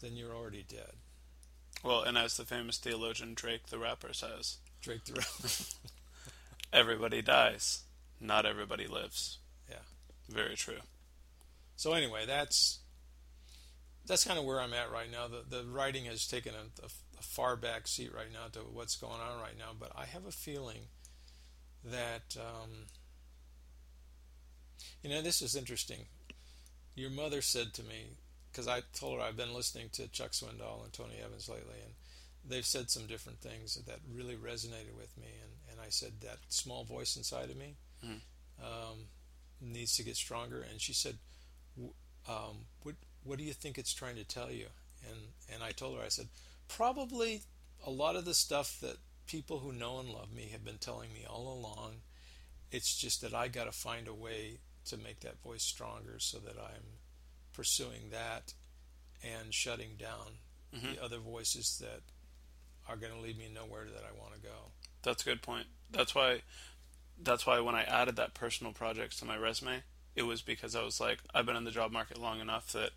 [0.00, 0.94] then you're already dead.
[1.84, 5.12] Well, and as the famous theologian Drake the rapper says, Drake the
[6.72, 7.82] everybody dies,
[8.20, 9.38] not everybody lives.
[9.68, 9.76] Yeah.
[10.28, 10.80] Very true.
[11.76, 12.80] So anyway, that's
[14.06, 15.28] that's kind of where I'm at right now.
[15.28, 18.96] The the writing has taken a, a, a far back seat right now to what's
[18.96, 20.82] going on right now, but I have a feeling
[21.84, 22.86] that um,
[25.02, 26.06] you know this is interesting.
[26.94, 28.10] Your mother said to me
[28.50, 31.94] because I told her I've been listening to Chuck Swindoll and Tony Evans lately, and
[32.46, 36.38] they've said some different things that really resonated with me, and, and I said that
[36.48, 38.20] small voice inside of me Mhm.
[38.62, 39.08] um,
[39.60, 41.18] needs to get stronger, and she said
[42.28, 44.68] um, what what do you think it's trying to tell you?
[45.08, 45.18] And
[45.52, 46.28] and I told her I said
[46.68, 47.42] probably
[47.84, 51.12] a lot of the stuff that people who know and love me have been telling
[51.12, 52.02] me all along.
[52.70, 56.38] It's just that I got to find a way to make that voice stronger so
[56.38, 56.98] that I'm
[57.52, 58.54] pursuing that
[59.22, 60.38] and shutting down
[60.72, 60.94] Mhm.
[60.96, 62.02] the other voices that
[62.88, 64.72] are going to lead me nowhere that I want to go.
[65.02, 65.66] That's a good point.
[65.90, 66.42] That's why
[67.22, 69.82] that's why when I added that personal projects to my resume,
[70.16, 72.90] it was because I was like, I've been in the job market long enough that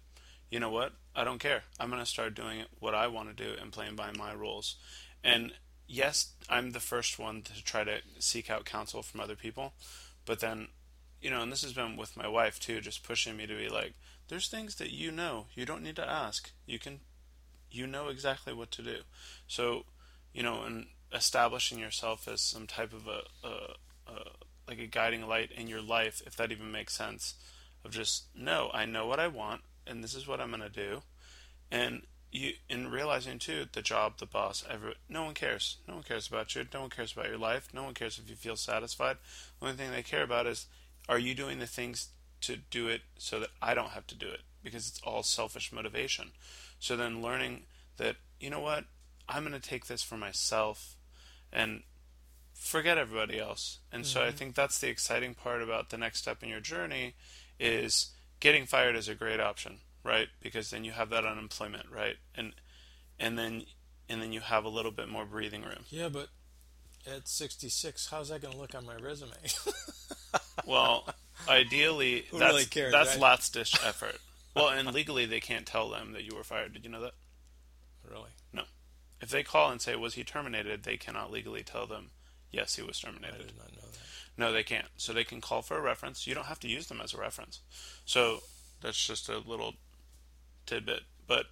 [0.50, 0.94] you know what?
[1.16, 1.64] I don't care.
[1.80, 4.76] I'm going to start doing what I want to do and playing by my rules.
[5.24, 5.54] And
[5.88, 9.74] yes, I'm the first one to try to seek out counsel from other people,
[10.26, 10.68] but then
[11.22, 13.68] you know, and this has been with my wife too, just pushing me to be
[13.68, 13.94] like,
[14.28, 16.52] there's things that you know, you don't need to ask.
[16.68, 17.00] You can
[17.72, 18.98] you know exactly what to do.
[19.48, 19.86] So,
[20.34, 20.86] you know, and
[21.16, 24.20] establishing yourself as some type of a, a, a
[24.68, 27.36] like a guiding light in your life, if that even makes sense,
[27.84, 31.02] of just no, I know what I want, and this is what I'm gonna do,
[31.72, 35.78] and you in realizing too, the job, the boss, every no one cares.
[35.88, 36.66] No one cares about you.
[36.74, 37.70] No one cares about your life.
[37.74, 39.18] No one cares if you feel satisfied.
[39.60, 40.68] The only thing they care about is
[41.08, 42.10] are you doing the things
[42.42, 45.72] to do it so that I don't have to do it because it's all selfish
[45.72, 46.32] motivation.
[46.80, 47.64] So then learning
[47.98, 48.86] that, you know what,
[49.28, 50.95] I'm going to take this for myself
[51.56, 51.82] and
[52.54, 53.80] forget everybody else.
[53.92, 54.38] And so I mm-hmm.
[54.38, 57.16] think that's the exciting part about the next step in your journey
[57.60, 60.28] is getting fired is a great option, right?
[60.42, 62.18] Because then you have that unemployment, right?
[62.36, 62.54] And
[63.18, 63.64] and then
[64.10, 65.86] and then you have a little bit more breathing room.
[65.90, 66.28] Yeah, but
[67.08, 69.32] at 66, how's that going to look on my resume?
[70.66, 71.08] Well,
[71.48, 73.22] ideally, Who that's really cares, that's right?
[73.22, 74.18] last ditch effort.
[74.56, 76.74] Well, and legally they can't tell them that you were fired.
[76.74, 77.14] Did you know that?
[79.22, 82.12] If they call and say was he terminated, they cannot legally tell them
[82.52, 83.48] yes he was I terminated.
[83.48, 84.00] did not know that.
[84.38, 84.88] No, they can't.
[84.98, 86.28] So they can call for a reference.
[86.28, 87.62] You don't have to use them as a reference.
[88.06, 88.40] So
[88.82, 89.76] that's just a little
[90.66, 91.02] tidbit.
[91.26, 91.46] But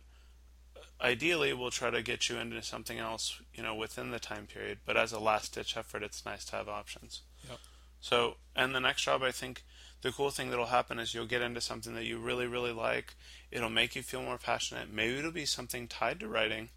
[0.75, 4.47] uh, ideally, we'll try to get you into something else, you know, within the time
[4.47, 4.79] period.
[4.85, 7.21] But as a last ditch effort, it's nice to have options.
[7.47, 7.59] Yep.
[8.01, 9.63] So, and the next job, I think
[10.01, 13.15] the cool thing that'll happen is you'll get into something that you really, really like.
[13.49, 14.91] It'll make you feel more passionate.
[14.93, 16.69] Maybe it'll be something tied to writing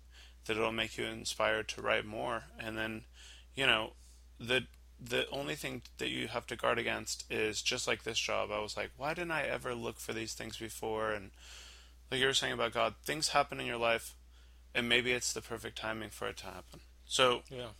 [0.46, 2.44] that it'll make you inspired to write more.
[2.58, 3.02] And then,
[3.54, 3.92] you know,
[4.38, 4.64] the
[4.98, 8.50] the only thing that you have to guard against is just like this job.
[8.50, 11.12] I was like, why didn't I ever look for these things before?
[11.12, 11.32] And
[12.10, 14.14] like you were saying about God, things happen in your life,
[14.74, 16.80] and maybe it's the perfect timing for it to happen.
[17.04, 17.70] So Yeah.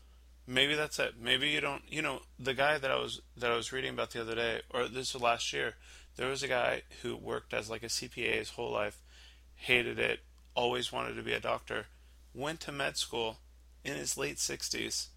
[0.46, 1.16] maybe that's it.
[1.18, 1.82] Maybe you don't.
[1.90, 4.60] You know, the guy that I was that I was reading about the other day,
[4.70, 5.76] or this was last year,
[6.16, 9.02] there was a guy who worked as like a CPA his whole life,
[9.54, 10.20] hated it,
[10.54, 11.86] always wanted to be a doctor,
[12.36, 13.38] went to med school
[13.84, 15.08] in his late sixties,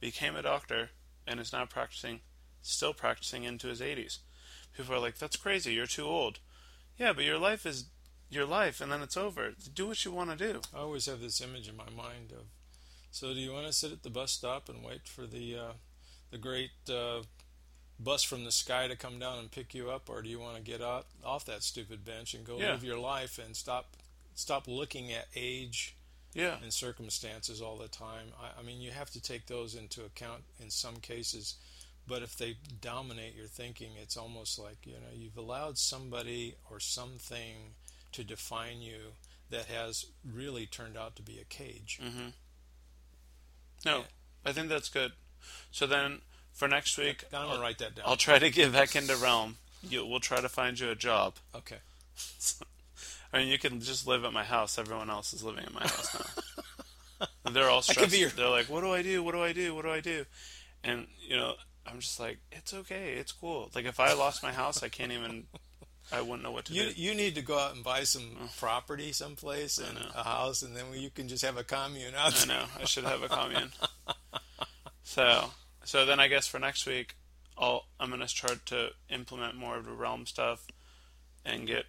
[0.00, 0.90] became a doctor,
[1.26, 2.20] and is now practicing,
[2.62, 4.18] still practicing into his eighties.
[4.76, 5.72] People are like, "That's crazy.
[5.74, 6.40] You're too old."
[6.98, 7.86] Yeah, but your life is
[8.28, 9.52] your life, and then it's over.
[9.72, 10.60] Do what you want to do.
[10.74, 12.46] I always have this image in my mind of,
[13.10, 15.72] so do you want to sit at the bus stop and wait for the uh,
[16.30, 17.22] the great uh,
[18.00, 20.56] bus from the sky to come down and pick you up, or do you want
[20.56, 22.72] to get out off that stupid bench and go Yeah.
[22.72, 23.96] live your life and stop
[24.34, 25.94] stop looking at age
[26.36, 26.56] Yeah.
[26.62, 28.26] and circumstances all the time?
[28.40, 31.54] I, I mean, you have to take those into account in some cases.
[32.08, 36.78] But if they dominate your thinking, it's almost like you know you've allowed somebody or
[36.78, 37.74] something
[38.12, 39.12] to define you
[39.50, 41.98] that has really turned out to be a cage.
[42.02, 42.28] Mm-hmm.
[43.84, 44.04] No, Yeah.
[44.44, 45.12] I think that's good.
[45.72, 46.20] So then
[46.52, 48.04] for next week, I'm gonna I'll, write that down.
[48.06, 49.56] I'll try to get back into Realm.
[49.82, 51.34] You, we'll try to find you a job.
[51.54, 51.76] okay.
[53.36, 54.78] I mean, you can just live at my house.
[54.78, 56.16] Everyone else is living at my house
[57.20, 57.26] now.
[57.52, 58.16] They're all stressed.
[58.18, 59.22] your- They're like, "What do I do?
[59.22, 59.74] What do I do?
[59.74, 60.24] What do I do?"
[60.82, 61.54] And you know,
[61.86, 63.12] I'm just like, "It's okay.
[63.14, 65.44] It's cool." Like if I lost my house, I can't even.
[66.12, 67.00] I wouldn't know what to You do.
[67.02, 70.84] you need to go out and buy some property someplace and a house, and then
[70.94, 72.64] you can just have a commune out I know.
[72.80, 73.72] I should have a commune.
[75.02, 75.50] so,
[75.84, 77.16] so then I guess for next week,
[77.58, 80.66] I'll I'm gonna start to implement more of the realm stuff,
[81.44, 81.84] and get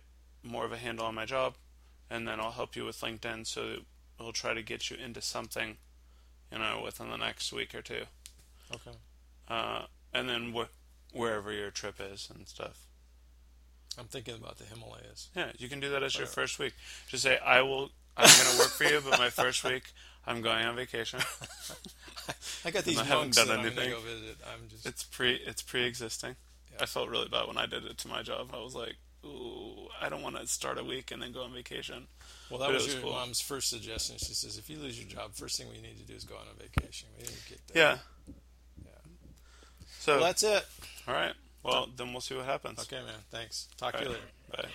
[0.48, 1.56] more of a handle on my job,
[2.10, 3.46] and then I'll help you with LinkedIn.
[3.48, 3.78] So
[4.20, 5.78] we'll try to get you into something,
[6.52, 8.04] you know, within the next week or two,
[8.74, 8.98] Okay.
[9.50, 9.84] uh,
[10.14, 12.80] and then wh- wherever your trip is and stuff.
[14.00, 15.30] I'm thinking about the Himalayas.
[15.36, 16.74] Yeah, you can do that as your first week.
[17.08, 17.90] Just say I will.
[18.16, 19.84] I'm gonna work for you, but my first week
[20.26, 21.20] I'm going on vacation.
[22.66, 23.90] I got these I haven't monks done that I'm anything.
[23.92, 24.38] gonna go visit.
[24.46, 26.36] I'm just It's pre it's pre-existing.
[26.72, 26.78] Yeah.
[26.82, 28.50] I felt really bad when I did it to my job.
[28.54, 28.96] I was like,
[29.28, 32.08] "Ooh, I don't want to start a week and then go on vacation."
[32.50, 32.60] well.
[32.60, 33.12] That was, was your cool.
[33.12, 34.18] mom's first suggestion.
[34.18, 36.36] She says, if you lose your job, first thing we need to do is go
[36.36, 37.10] on a vacation.
[37.18, 37.84] We need to get there.
[37.84, 37.98] Yeah.
[38.86, 38.92] Yeah.
[40.00, 40.66] So Well, that's it.
[41.08, 41.34] all right.
[41.64, 42.80] Well, then we'll see what happens.
[42.80, 43.20] Okay, man.
[43.30, 43.68] Thanks.
[43.78, 44.14] Talk to you right.
[44.14, 44.28] later.